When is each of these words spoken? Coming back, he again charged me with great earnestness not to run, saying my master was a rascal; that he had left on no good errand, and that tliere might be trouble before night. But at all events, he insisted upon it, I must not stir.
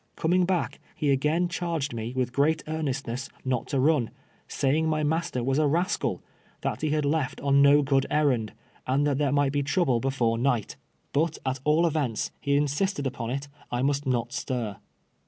Coming 0.15 0.45
back, 0.45 0.79
he 0.95 1.11
again 1.11 1.47
charged 1.47 1.93
me 1.93 2.11
with 2.15 2.33
great 2.33 2.63
earnestness 2.67 3.29
not 3.45 3.67
to 3.67 3.79
run, 3.79 4.09
saying 4.47 4.87
my 4.89 5.03
master 5.03 5.43
was 5.43 5.59
a 5.59 5.67
rascal; 5.67 6.23
that 6.61 6.81
he 6.81 6.89
had 6.89 7.05
left 7.05 7.39
on 7.41 7.61
no 7.61 7.83
good 7.83 8.07
errand, 8.09 8.53
and 8.87 9.05
that 9.05 9.19
tliere 9.19 9.31
might 9.31 9.51
be 9.51 9.61
trouble 9.61 9.99
before 9.99 10.39
night. 10.39 10.75
But 11.13 11.37
at 11.45 11.59
all 11.65 11.85
events, 11.85 12.31
he 12.39 12.57
insisted 12.57 13.05
upon 13.05 13.29
it, 13.29 13.47
I 13.71 13.83
must 13.83 14.07
not 14.07 14.33
stir. 14.33 14.77